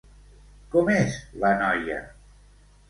Com 0.75 0.89
és 0.95 1.21
la 1.45 1.55
noia? 1.63 2.01